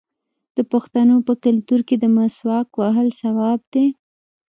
[0.57, 3.87] د پښتنو په کلتور کې د مسواک وهل ثواب دی.